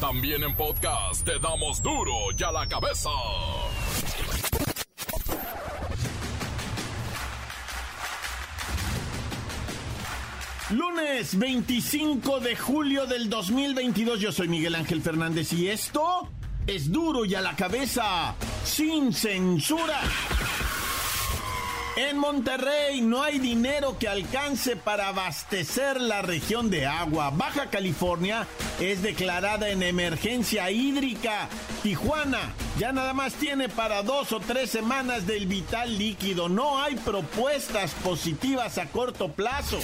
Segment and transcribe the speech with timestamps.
[0.00, 3.10] También en podcast te damos duro y a la cabeza.
[10.70, 16.28] Lunes 25 de julio del 2022, yo soy Miguel Ángel Fernández y esto
[16.68, 20.00] es duro y a la cabeza, sin censura.
[21.98, 27.30] En Monterrey no hay dinero que alcance para abastecer la región de agua.
[27.30, 28.46] Baja California
[28.78, 31.48] es declarada en emergencia hídrica.
[31.82, 36.48] Tijuana ya nada más tiene para dos o tres semanas del vital líquido.
[36.48, 39.80] No hay propuestas positivas a corto plazo.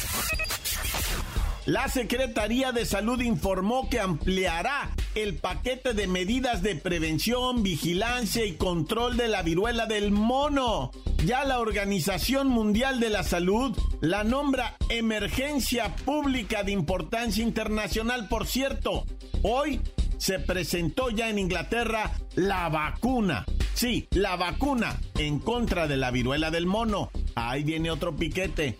[1.66, 8.52] La Secretaría de Salud informó que ampliará el paquete de medidas de prevención, vigilancia y
[8.56, 10.90] control de la viruela del mono.
[11.24, 18.28] Ya la Organización Mundial de la Salud la nombra emergencia pública de importancia internacional.
[18.28, 19.06] Por cierto,
[19.42, 19.80] hoy
[20.18, 23.46] se presentó ya en Inglaterra la vacuna.
[23.72, 27.10] Sí, la vacuna en contra de la viruela del mono.
[27.34, 28.78] Ahí viene otro piquete.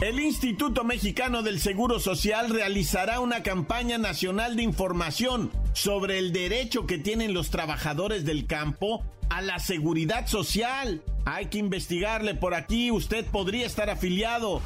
[0.00, 6.86] El Instituto Mexicano del Seguro Social realizará una campaña nacional de información sobre el derecho
[6.86, 11.02] que tienen los trabajadores del campo a la seguridad social.
[11.24, 14.60] Hay que investigarle por aquí, usted podría estar afiliado.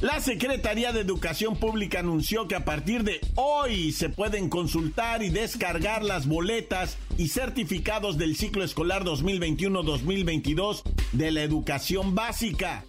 [0.00, 5.28] La Secretaría de Educación Pública anunció que a partir de hoy se pueden consultar y
[5.28, 12.86] descargar las boletas y certificados del ciclo escolar 2021-2022 de la educación básica.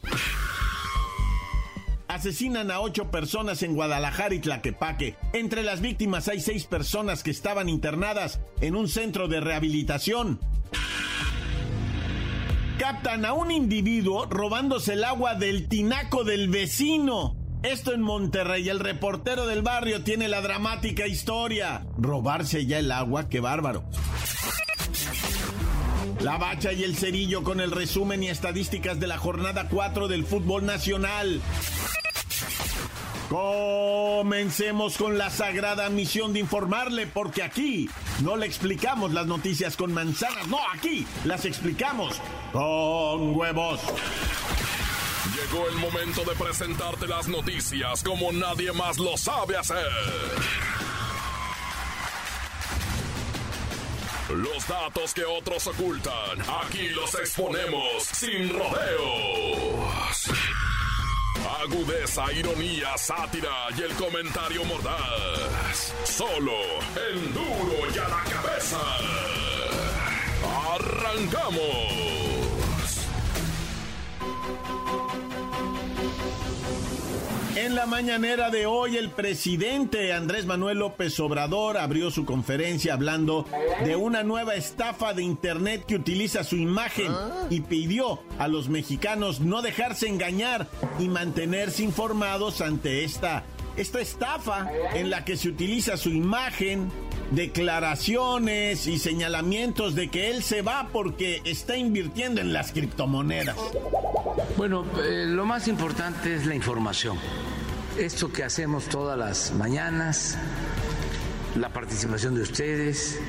[2.07, 5.17] Asesinan a ocho personas en Guadalajara y Tlaquepaque.
[5.33, 10.39] Entre las víctimas hay seis personas que estaban internadas en un centro de rehabilitación
[13.09, 17.35] a un individuo robándose el agua del tinaco del vecino.
[17.63, 21.85] Esto en Monterrey, el reportero del barrio tiene la dramática historia.
[21.97, 23.83] Robarse ya el agua, qué bárbaro.
[26.21, 30.23] La bacha y el cerillo con el resumen y estadísticas de la jornada 4 del
[30.23, 31.41] fútbol nacional.
[33.29, 37.89] Comencemos con la sagrada misión de informarle, porque aquí
[38.21, 42.19] no le explicamos las noticias con manzanas, no, aquí las explicamos
[42.51, 43.79] con huevos.
[45.35, 49.87] Llegó el momento de presentarte las noticias como nadie más lo sabe hacer.
[54.29, 60.31] Los datos que otros ocultan, aquí los exponemos sin rodeos.
[61.47, 65.93] Agudeza, ironía, sátira y el comentario mordaz.
[66.03, 66.53] Solo
[67.09, 68.79] el duro y a la cabeza.
[70.73, 72.20] ¡Arrancamos!
[77.81, 83.47] La mañanera de hoy, el presidente Andrés Manuel López Obrador abrió su conferencia hablando
[83.83, 87.11] de una nueva estafa de Internet que utiliza su imagen
[87.49, 90.67] y pidió a los mexicanos no dejarse engañar
[90.99, 96.91] y mantenerse informados ante esta, esta estafa en la que se utiliza su imagen,
[97.31, 103.57] declaraciones y señalamientos de que él se va porque está invirtiendo en las criptomonedas.
[104.55, 107.17] Bueno, eh, lo más importante es la información.
[108.01, 110.35] Esto que hacemos todas las mañanas,
[111.55, 113.19] la participación de ustedes,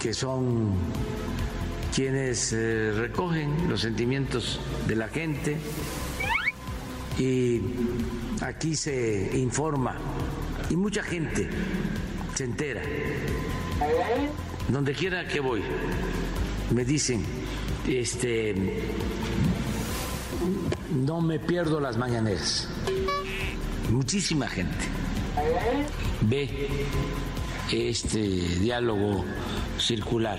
[0.00, 0.72] que son
[1.94, 4.58] quienes eh, recogen los sentimientos
[4.88, 5.58] de la gente
[7.20, 7.60] y
[8.40, 9.96] aquí se informa
[10.68, 11.48] y mucha gente
[12.34, 12.82] se entera.
[14.66, 15.62] Donde quiera que voy,
[16.74, 17.24] me dicen,
[17.86, 18.56] este,
[20.90, 22.66] no me pierdo las mañaneras.
[23.90, 24.84] Muchísima gente.
[26.22, 26.68] Ve
[27.72, 29.24] este diálogo
[29.78, 30.38] circular.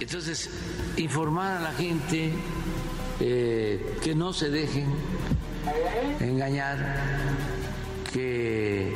[0.00, 0.50] Entonces,
[0.96, 2.32] informar a la gente
[3.20, 4.86] eh, que no se dejen
[6.20, 6.78] engañar,
[8.12, 8.92] que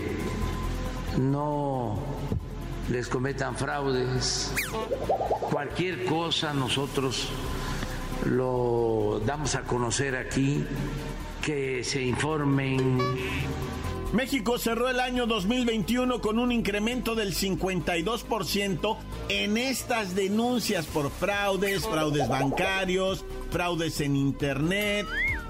[1.19, 1.99] no
[2.91, 4.53] les cometan fraudes,
[5.51, 7.29] cualquier cosa nosotros
[8.27, 10.65] lo damos a conocer aquí,
[11.43, 12.99] que se informen.
[14.13, 18.97] México cerró el año 2021 con un incremento del 52%
[19.29, 25.07] en estas denuncias por fraudes, fraudes bancarios, fraudes en Internet.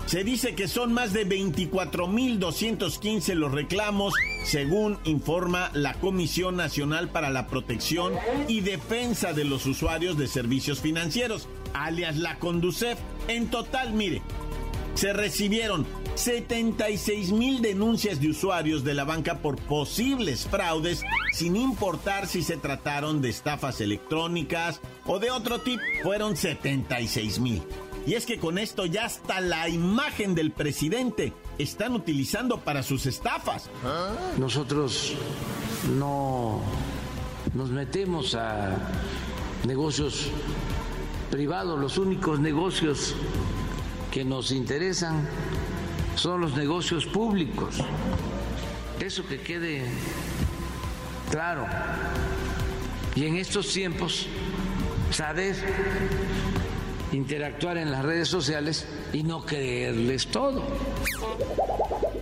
[0.07, 7.31] Se dice que son más de 24.215 los reclamos, según informa la Comisión Nacional para
[7.31, 8.13] la Protección
[8.49, 12.99] y Defensa de los Usuarios de Servicios Financieros, alias la Conducef.
[13.29, 14.23] En total, mire,
[14.95, 21.03] se recibieron 76 mil denuncias de usuarios de la banca por posibles fraudes,
[21.33, 25.83] sin importar si se trataron de estafas electrónicas o de otro tipo.
[26.03, 27.63] Fueron 76 mil.
[28.07, 33.07] Y es que con esto ya hasta la imagen del presidente están utilizando para sus
[33.07, 33.71] estafas.
[34.39, 35.15] Nosotros
[35.97, 36.61] no
[37.55, 38.77] nos metemos a
[39.67, 40.29] negocios
[41.31, 43.15] privados, los únicos negocios
[44.13, 45.27] que nos interesan
[46.15, 47.77] son los negocios públicos.
[49.01, 49.83] Eso que quede
[51.31, 51.67] claro.
[53.17, 54.27] Y en estos tiempos,
[55.11, 55.57] saber
[57.11, 60.63] interactuar en las redes sociales y no creerles todo.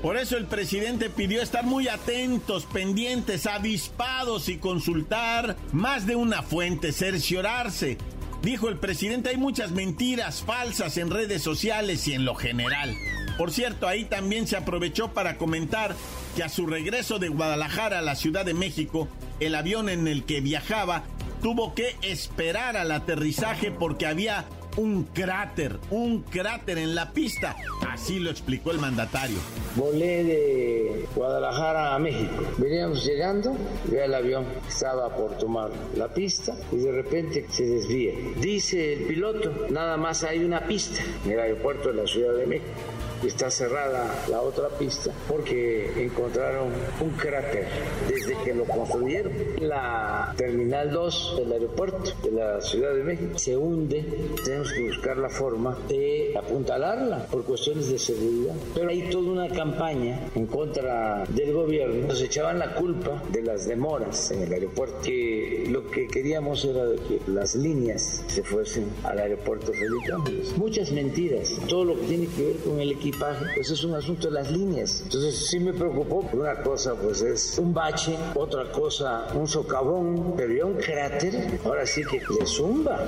[0.01, 6.43] Por eso el presidente pidió estar muy atentos, pendientes, avispados y consultar más de una
[6.43, 7.99] fuente, cerciorarse.
[8.43, 12.97] Dijo el presidente, hay muchas mentiras falsas en redes sociales y en lo general.
[13.37, 15.95] Por cierto, ahí también se aprovechó para comentar
[16.35, 19.09] que a su regreso de Guadalajara a la Ciudad de México,
[19.41, 21.05] el avión en el que viajaba
[21.43, 24.47] tuvo que esperar al aterrizaje porque había
[24.81, 27.55] un cráter, un cráter en la pista.
[27.87, 29.37] Así lo explicó el mandatario.
[29.77, 32.43] Volé de Guadalajara a México.
[32.57, 33.55] Veníamos llegando,
[33.91, 38.15] ve el avión estaba por tomar la pista y de repente se desvía.
[38.41, 42.47] Dice el piloto, nada más hay una pista en el aeropuerto de la Ciudad de
[42.47, 42.73] México
[43.29, 46.69] está cerrada la otra pista porque encontraron
[47.01, 47.67] un cráter
[48.09, 49.33] desde que lo construyeron.
[49.61, 54.05] La terminal 2 del aeropuerto de la Ciudad de México se hunde.
[54.45, 58.55] Tenemos que buscar la forma de apuntalarla por cuestiones de seguridad.
[58.75, 62.09] Pero hay toda una campaña en contra del gobierno.
[62.09, 66.85] Nos echaban la culpa de las demoras en el aeropuerto, que lo que queríamos era
[67.09, 70.13] que las líneas se fuesen al aeropuerto Felipe
[70.57, 71.59] Muchas mentiras.
[71.69, 73.10] Todo lo que tiene que ver con el equipo
[73.57, 75.01] eso es un asunto de las líneas.
[75.03, 76.29] Entonces sí me preocupó.
[76.33, 81.87] Una cosa pues es un bache, otra cosa un socavón, pero ya un cráter, ahora
[81.87, 82.99] sí que le zumba.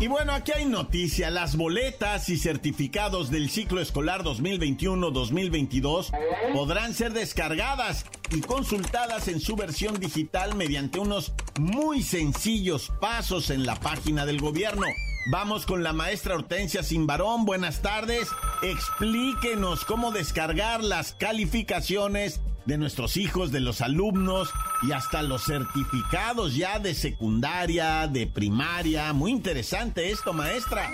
[0.00, 1.28] Y bueno, aquí hay noticia.
[1.28, 6.12] Las boletas y certificados del ciclo escolar 2021-2022
[6.54, 13.66] podrán ser descargadas y consultadas en su versión digital mediante unos muy sencillos pasos en
[13.66, 14.86] la página del gobierno.
[15.30, 17.44] Vamos con la maestra Hortensia Simbarón.
[17.44, 18.28] Buenas tardes.
[18.62, 24.50] Explíquenos cómo descargar las calificaciones de nuestros hijos, de los alumnos
[24.82, 29.12] y hasta los certificados ya de secundaria, de primaria.
[29.12, 30.90] Muy interesante esto, maestra.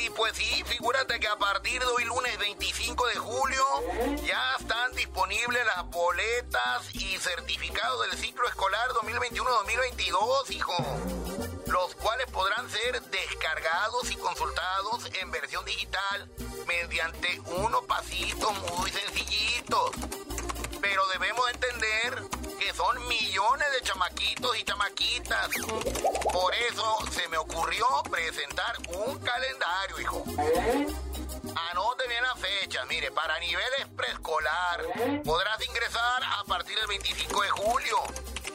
[0.00, 3.64] Y pues sí, figúrate que a partir de hoy, lunes 25 de julio,
[4.24, 10.74] ya están disponibles las boletas y certificados del ciclo escolar 2021-2022, hijo
[11.68, 16.30] los cuales podrán ser descargados y consultados en versión digital
[16.66, 19.90] mediante unos pasitos muy sencillitos.
[20.80, 22.37] Pero debemos entender
[22.74, 25.48] son millones de chamaquitos y chamaquitas.
[26.32, 30.24] Por eso se me ocurrió presentar un calendario, hijo.
[31.70, 32.84] Anote bien la fecha.
[32.86, 34.82] Mire, para niveles preescolar
[35.24, 37.96] podrás ingresar a partir del 25 de julio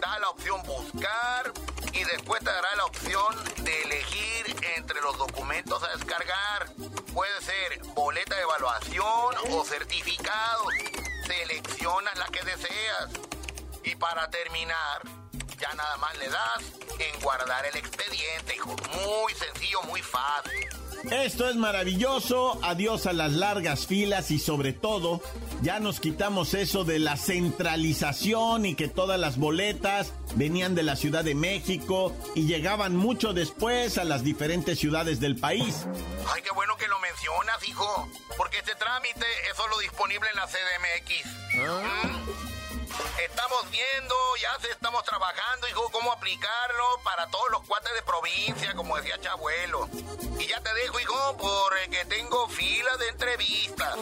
[0.00, 1.52] Da la opción buscar
[1.92, 6.70] y después te dará la opción de elegir entre los documentos a descargar.
[7.12, 10.72] Puede ser boleta de evaluación o certificados.
[11.26, 13.10] Seleccionas la que deseas.
[13.84, 15.02] Y para terminar,
[15.60, 16.62] ya nada más le das
[16.98, 18.76] en guardar el expediente, hijo.
[18.94, 20.68] Muy sencillo, muy fácil.
[21.10, 25.22] Esto es maravilloso, adiós a las largas filas y sobre todo
[25.62, 30.96] ya nos quitamos eso de la centralización y que todas las boletas venían de la
[30.96, 35.86] Ciudad de México y llegaban mucho después a las diferentes ciudades del país.
[36.34, 40.46] Ay, qué bueno que lo mencionas, hijo, porque este trámite es solo disponible en la
[40.46, 41.26] CDMX.
[41.60, 42.06] ¿Ah?
[42.06, 42.57] ¿Mm?
[43.18, 48.74] Estamos viendo, ya se estamos trabajando, hijo, cómo aplicarlo para todos los cuates de provincia,
[48.74, 49.88] como decía Chabuelo.
[50.38, 53.96] Y ya te dejo, hijo, porque tengo fila de entrevistas.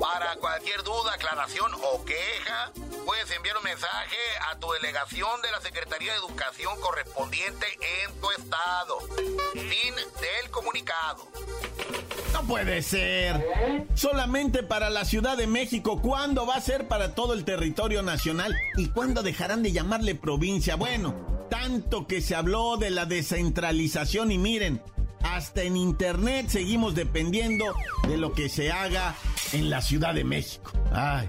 [0.00, 2.72] Para cualquier duda, aclaración o queja,
[3.04, 4.18] puedes enviar un mensaje
[4.50, 7.66] a tu delegación de la Secretaría de Educación correspondiente
[8.04, 9.00] en tu estado.
[9.52, 11.28] Fin del comunicado.
[12.46, 13.44] Puede ser.
[13.94, 16.00] Solamente para la Ciudad de México.
[16.00, 18.54] ¿Cuándo va a ser para todo el territorio nacional?
[18.76, 20.76] ¿Y cuándo dejarán de llamarle provincia?
[20.76, 21.14] Bueno,
[21.50, 24.80] tanto que se habló de la descentralización y miren,
[25.22, 27.64] hasta en Internet seguimos dependiendo
[28.08, 29.14] de lo que se haga
[29.52, 30.72] en la Ciudad de México.
[30.92, 31.28] Ay.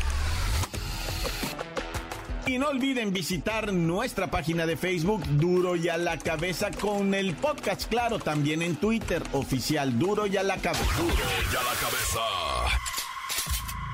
[2.51, 7.33] Y no olviden visitar nuestra página de Facebook Duro y a la cabeza con el
[7.33, 10.83] podcast, claro, también en Twitter, oficial Duro y a la cabeza.
[10.97, 12.19] Duro y a la cabeza.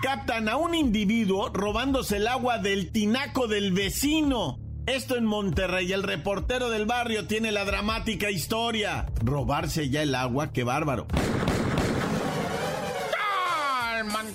[0.01, 4.57] Captan a un individuo robándose el agua del tinaco del vecino.
[4.87, 9.05] Esto en Monterrey, el reportero del barrio tiene la dramática historia.
[9.23, 11.05] Robarse ya el agua, qué bárbaro.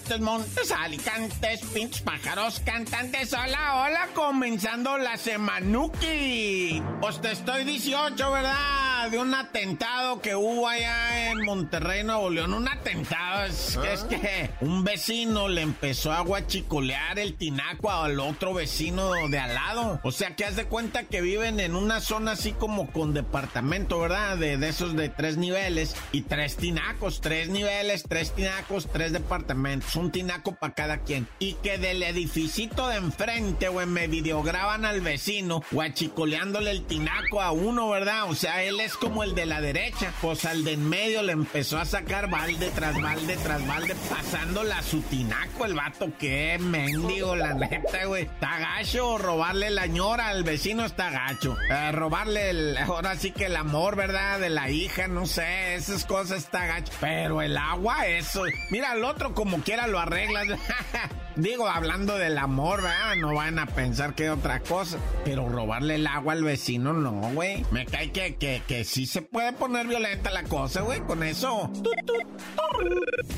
[0.03, 6.83] Montes, montes, alicantes, pinches pájaros, cantantes, hola, hola, comenzando la semanuki.
[7.01, 8.92] Pues te estoy 18, ¿verdad?
[9.11, 12.55] De un atentado que hubo allá en Monterrey, Nuevo León.
[12.55, 18.55] Un atentado, es, es que un vecino le empezó a guachicolear el tinaco al otro
[18.55, 20.01] vecino de al lado.
[20.03, 23.99] O sea, que haz de cuenta que viven en una zona así como con departamento,
[23.99, 24.39] ¿verdad?
[24.39, 29.53] De, de esos de tres niveles y tres tinacos, tres niveles, tres tinacos, tres departamentos
[29.97, 31.27] un tinaco para cada quien.
[31.39, 37.53] Y que del edificito de enfrente, güey, me videograban al vecino, guachicoleándole el tinaco a
[37.53, 38.31] uno, ¿verdad?
[38.31, 40.13] O sea, él es como el de la derecha.
[40.21, 44.79] Pues al de en medio le empezó a sacar balde tras balde tras balde, pasándola
[44.79, 46.11] a su tinaco, el vato.
[46.19, 48.23] Qué mendigo, la neta, güey.
[48.23, 51.57] Está gacho robarle la ñora al vecino, está gacho.
[51.71, 54.41] Eh, robarle el, ahora sí que el amor, ¿verdad?
[54.41, 56.93] De la hija, no sé, esas cosas está gacho.
[57.01, 58.43] Pero el agua, eso.
[58.71, 60.47] Mira, el otro como quiera lo arreglas.
[61.37, 63.17] Digo, hablando del amor, ¿verdad?
[63.17, 64.99] No van a pensar que otra cosa.
[65.25, 67.65] Pero robarle el agua al vecino, no, güey.
[67.71, 71.71] Me cae que, que sí se puede poner violenta la cosa, güey, con eso.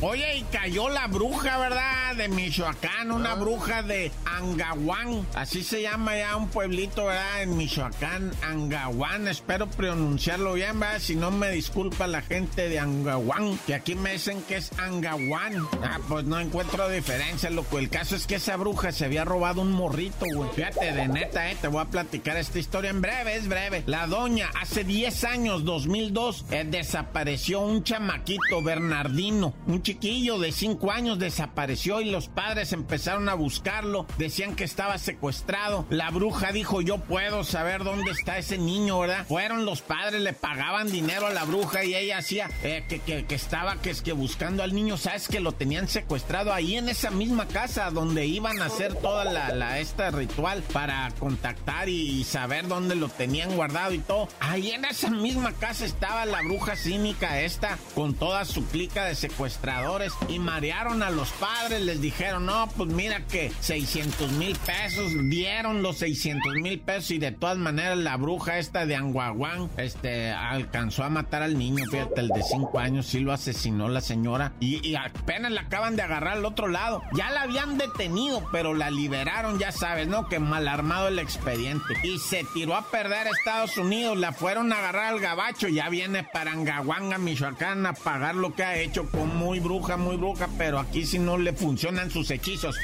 [0.01, 2.15] Oye, y cayó la bruja, ¿verdad?
[2.17, 3.37] De Michoacán, una ah.
[3.37, 5.27] bruja de Angahuán.
[5.35, 7.43] Así se llama ya un pueblito, ¿verdad?
[7.43, 9.29] En Michoacán, Angahuán.
[9.29, 10.99] Espero pronunciarlo bien, ¿verdad?
[11.01, 15.67] Si no me disculpa la gente de Angahuán, que aquí me dicen que es Angahuán.
[15.83, 17.79] Ah, pues no encuentro diferencia, loco.
[17.79, 20.51] El caso es que esa bruja se había robado un morrito, güey.
[20.51, 23.83] Fíjate, de neta, eh, te voy a platicar esta historia en breve, es breve.
[23.87, 29.53] La doña, hace 10 años, 2002, eh, desapareció un chamaquito, Bernardino.
[29.67, 34.07] Un chiquillo de 5 años desapareció y los padres empezaron a buscarlo.
[34.17, 35.87] Decían que estaba secuestrado.
[35.91, 39.27] La bruja dijo, yo puedo saber dónde está ese niño, ¿verdad?
[39.27, 43.35] Fueron los padres, le pagaban dinero a la bruja y ella hacía eh, que, que,
[43.35, 44.97] estaba que que buscando al niño.
[44.97, 49.25] ¿Sabes que lo tenían secuestrado ahí en esa misma casa donde iban a hacer toda
[49.25, 54.29] la, la esta ritual para contactar y saber dónde lo tenían guardado y todo.
[54.41, 55.24] Ahí en esa misma
[55.59, 61.11] casa estaba la bruja cínica esta con toda su clica de secuestradores y marearon a
[61.11, 66.81] los padres, les dijeron, no, pues mira que 600 mil pesos, dieron los 600 mil
[66.81, 71.59] pesos y de todas maneras la bruja esta de Anguaguán, este, alcanzó a matar al
[71.59, 75.63] niño, fíjate, el de 5 años, sí lo asesinó la señora y, y apenas la
[75.63, 77.03] acaban de agarrar al otro lado.
[77.17, 80.29] Ya la habían detenido, pero la liberaron, ya sabes, ¿no?
[80.29, 81.95] Que mal armado el expediente.
[82.03, 85.89] Y se tiró a perder a Estados Unidos, la fueron a agarrar al gabacho, ya
[85.91, 90.49] viene para Angahuanga, Michoacán, a pagar lo que ha hecho con muy bruja, muy bruja,
[90.59, 92.77] pero aquí si no le funcionan sus hechizos.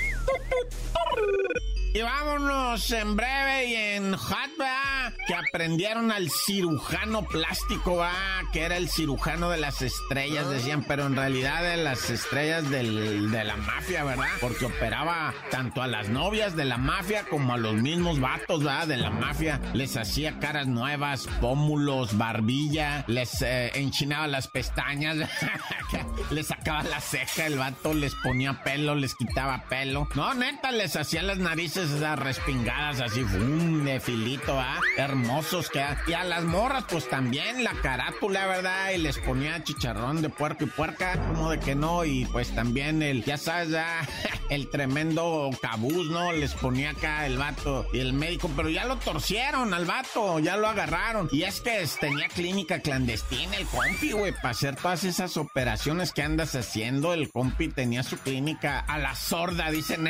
[1.92, 5.12] Y vámonos en breve y en hot, ¿verdad?
[5.26, 8.12] Que aprendieron al cirujano plástico, ¿va?
[8.52, 13.32] Que era el cirujano de las estrellas, decían, pero en realidad de las estrellas del,
[13.32, 14.28] de la mafia, ¿verdad?
[14.40, 18.86] Porque operaba tanto a las novias de la mafia como a los mismos vatos, ¿verdad?
[18.86, 19.60] De la mafia.
[19.72, 25.16] Les hacía caras nuevas, pómulos, barbilla, les eh, enchinaba las pestañas,
[26.30, 30.08] les sacaba la ceja, el vato les ponía pelo, les quitaba pelo.
[30.14, 34.78] No, neta, les hacía las narices esas respingadas así, un de filito, ¿ah?
[34.96, 35.84] Hermosos que...
[36.06, 38.90] Y a las morras, pues también la carátula, ¿verdad?
[38.94, 43.02] Y les ponía chicharrón de puerco y puerca, como de que no, y pues también
[43.02, 44.06] el, ya sabes, ya,
[44.50, 46.32] el tremendo cabuz, ¿no?
[46.32, 50.56] Les ponía acá el vato y el médico, pero ya lo torcieron al vato, ya
[50.56, 51.28] lo agarraron.
[51.32, 56.22] Y es que tenía clínica clandestina el compi, güey, para hacer todas esas operaciones que
[56.22, 57.14] andas haciendo.
[57.14, 60.06] El compi tenía su clínica a la sorda, dicen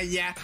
[0.00, 0.34] ya.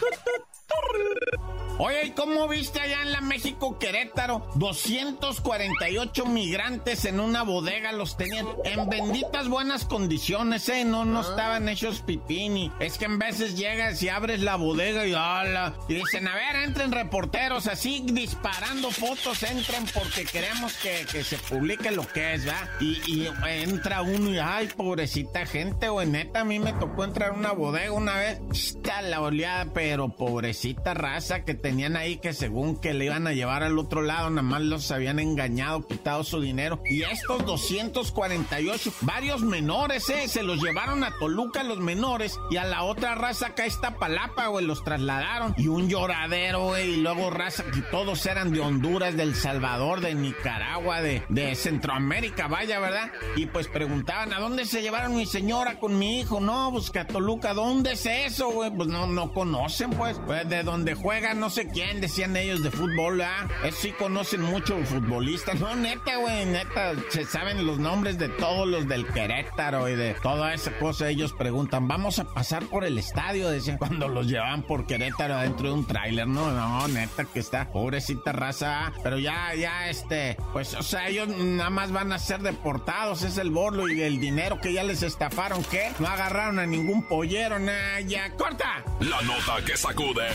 [1.81, 4.45] Oye, ¿y cómo viste allá en la México Querétaro?
[4.57, 10.85] 248 migrantes en una bodega los tenían en benditas buenas condiciones, ¿eh?
[10.85, 11.23] No, no ah.
[11.23, 12.73] estaban hechos pipini.
[12.81, 15.75] Es que en veces llegas y abres la bodega y hola.
[15.89, 21.93] Y dicen, a ver, entren reporteros así disparando fotos, entren porque queremos que, se publique
[21.93, 22.69] lo que es, ¿verdad?
[22.81, 27.35] Y, entra uno y, ay, pobrecita gente, güey, neta, a mí me tocó entrar a
[27.35, 28.41] una bodega una vez.
[28.51, 33.27] Está la oleada, pero pobrecita raza que te tenían ahí que según que le iban
[33.27, 36.81] a llevar al otro lado, nada más los habían engañado, quitado su dinero.
[36.87, 42.65] Y estos 248, varios menores, eh, se los llevaron a Toluca los menores y a
[42.65, 45.53] la otra raza acá está Palapa, güey, los trasladaron.
[45.59, 50.15] Y un lloradero, güey, y luego raza que todos eran de Honduras, del Salvador, de
[50.15, 53.13] Nicaragua, de, de Centroamérica, vaya, ¿verdad?
[53.37, 56.41] Y pues preguntaban, ¿a dónde se llevaron mi señora con mi hijo?
[56.41, 58.71] No, pues que a Toluca, ¿dónde es eso, güey?
[58.71, 60.19] Pues no, no conocen, pues.
[60.25, 63.49] Pues de donde juegan, no sé quién, decían ellos de fútbol, ¿ah?
[63.65, 65.59] Eso sí conocen mucho futbolistas.
[65.59, 70.15] No, neta, güey, neta, se saben los nombres de todos los del Querétaro y de
[70.15, 71.09] toda esa cosa.
[71.09, 75.69] Ellos preguntan, vamos a pasar por el estadio, decían cuando los llevaban por Querétaro dentro
[75.69, 76.29] de un tráiler.
[76.29, 78.93] No, no, neta, que está pobrecita raza.
[79.03, 83.39] Pero ya, ya, este, pues, o sea, ellos nada más van a ser deportados, es
[83.39, 85.93] el borlo y el dinero que ya les estafaron, ¿qué?
[85.99, 88.85] No agarraron a ningún pollero, nada, ya, corta.
[89.01, 90.29] La nota que sacude.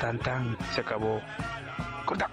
[0.00, 1.20] Tan tan, se acabó.
[2.04, 2.28] Corta.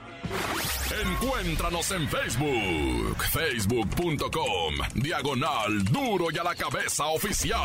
[1.03, 7.61] Encuéntranos en Facebook, facebook.com, diagonal duro y a la cabeza oficial.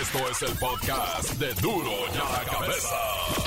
[0.00, 3.41] Esto es el podcast de duro y a la cabeza.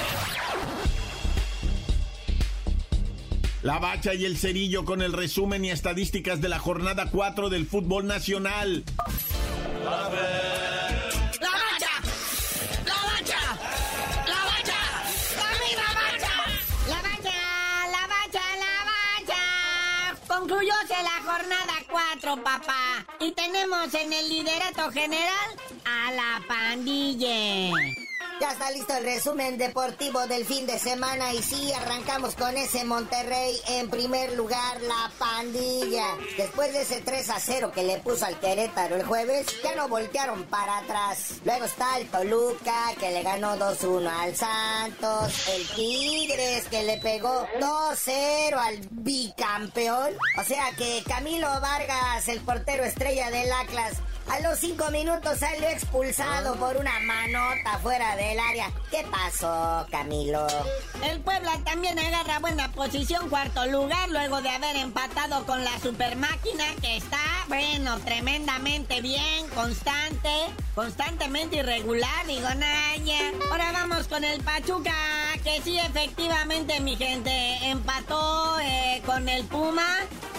[3.66, 7.66] La Bacha y el Cerillo con el resumen y estadísticas de la jornada 4 del
[7.66, 8.84] fútbol nacional.
[9.84, 10.20] La Bacha,
[11.42, 11.90] la Bacha,
[12.86, 13.42] la Bacha,
[14.28, 14.78] la Bacha,
[15.66, 16.30] la Bacha.
[16.88, 17.34] La Bacha,
[17.90, 19.42] la Bacha, la Bacha.
[20.28, 23.04] Concluyóse la jornada 4, papá.
[23.20, 25.50] Y tenemos en el liderato general
[25.86, 28.05] a la pandilla.
[28.42, 32.84] Ya está listo el resumen deportivo del fin de semana y sí, arrancamos con ese
[32.84, 36.06] Monterrey en primer lugar, la pandilla.
[36.38, 39.88] Después de ese 3 a 0 que le puso al Querétaro el jueves, ya no
[39.88, 41.36] voltearon para atrás.
[41.46, 47.48] Luego está el Toluca que le ganó 2-1 al Santos, el Tigres que le pegó
[47.62, 50.14] 2-0 al bicampeón.
[50.38, 53.94] O sea que Camilo Vargas, el portero estrella del Atlas,
[54.28, 56.60] a los cinco minutos salió expulsado ah.
[56.60, 58.72] por una manota fuera del área.
[58.90, 60.48] ¿Qué pasó, Camilo?
[61.04, 66.16] El Puebla también agarra buena posición, cuarto lugar, luego de haber empatado con la super
[66.16, 70.30] máquina que está, bueno, tremendamente bien, constante,
[70.74, 73.32] constantemente irregular, digo, Naya.
[73.50, 74.94] Ahora vamos con el Pachuca
[75.46, 77.30] que sí, efectivamente, mi gente,
[77.70, 79.86] empató eh, con el Puma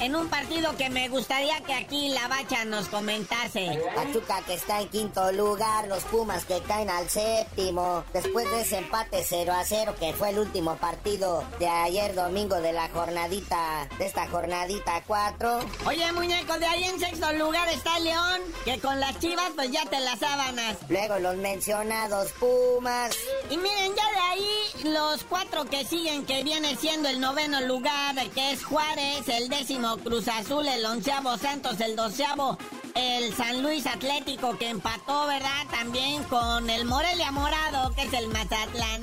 [0.01, 3.81] en un partido que me gustaría que aquí la bacha nos comentase.
[3.95, 8.79] Pachuca que está en quinto lugar, los Pumas que caen al séptimo, después de ese
[8.79, 13.89] empate 0 a 0 que fue el último partido de ayer domingo de la jornadita,
[13.99, 15.61] de esta jornadita 4.
[15.87, 19.85] Oye, muñeco, de ahí en sexto lugar está León, que con las chivas pues ya
[19.87, 20.77] te las sábanas.
[20.89, 23.17] Luego los mencionados Pumas.
[23.51, 28.15] Y miren, ya de ahí los cuatro que siguen, que viene siendo el noveno lugar,
[28.35, 32.59] que es Juárez, el décimo Cruz Azul, el onceavo Santos, el doceavo
[32.97, 35.67] el San Luis Atlético que empató, ¿verdad?
[35.71, 39.03] También con el Morelia Morado, que es el Mazatlán.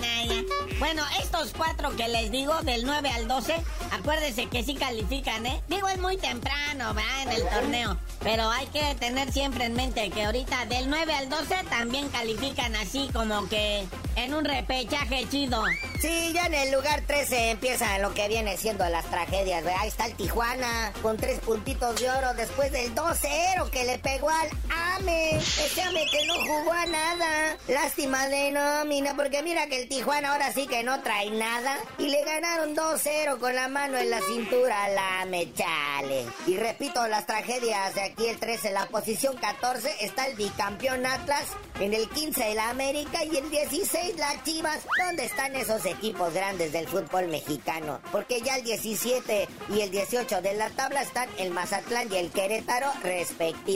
[0.79, 3.55] Bueno, estos cuatro que les digo, del 9 al 12,
[3.91, 5.61] acuérdense que sí califican, ¿eh?
[5.67, 7.23] Digo, es muy temprano, ¿verdad?
[7.23, 7.97] En el torneo.
[8.21, 12.75] Pero hay que tener siempre en mente que ahorita del 9 al 12 también califican
[12.75, 15.63] así como que en un repechaje chido.
[16.01, 19.81] Sí, ya en el lugar 13 empiezan lo que viene siendo las tragedias, ¿verdad?
[19.81, 24.29] Ahí está el Tijuana con tres puntitos de oro después del 2-0 que le pegó
[24.29, 25.37] al AME.
[25.37, 27.57] Ese AME que no jugó a nada.
[27.67, 31.77] Lástima de nómina, porque mira que el Tijuana ahora sí que no trae nada.
[31.97, 36.25] Y le ganaron 2-0 con la mano en la cintura al AME, chale.
[36.47, 41.05] Y repito, las tragedias de aquí el 13, en la posición 14 está el bicampeón
[41.05, 41.45] Atlas.
[41.79, 44.85] En el 15 el América y el 16 las Chivas.
[45.05, 47.99] ¿Dónde están esos equipos grandes del fútbol mexicano?
[48.11, 52.31] Porque ya el 17 y el 18 de la tabla están el Mazatlán y el
[52.31, 53.72] Querétaro respectivamente.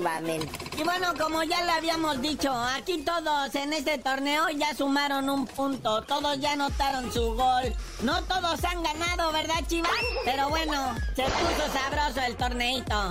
[0.77, 5.47] Y bueno, como ya le habíamos dicho, aquí todos en este torneo ya sumaron un
[5.47, 7.73] punto, todos ya anotaron su gol.
[8.03, 9.91] No todos han ganado, ¿verdad, Chivas?
[10.23, 13.09] Pero bueno, se puso sabroso el torneito.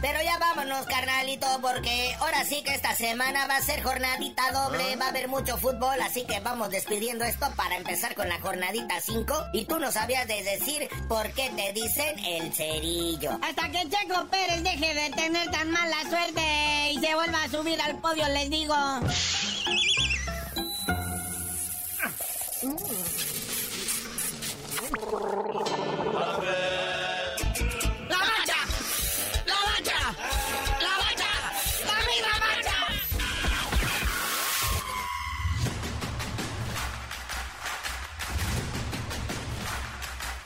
[0.00, 4.96] Pero ya vámonos, carnalito, porque ahora sí que esta semana va a ser jornadita doble,
[4.96, 9.00] va a haber mucho fútbol, así que vamos despidiendo esto para empezar con la jornadita
[9.00, 9.34] 5.
[9.52, 13.38] Y tú no sabías de decir por qué te dicen el cerillo.
[13.42, 17.80] Hasta que Checo Pérez deje de tener tan mala suerte y se vuelva a subir
[17.80, 18.74] al podio, les digo.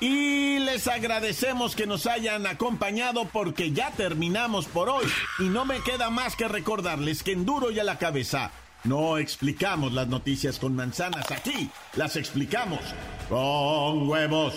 [0.09, 5.05] Y les agradecemos que nos hayan acompañado porque ya terminamos por hoy.
[5.41, 8.53] Y no me queda más que recordarles que en duro y a la cabeza
[8.85, 11.29] no explicamos las noticias con manzanas.
[11.33, 12.79] Aquí las explicamos
[13.29, 14.55] con huevos.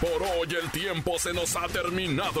[0.00, 2.40] Por hoy el tiempo se nos ha terminado.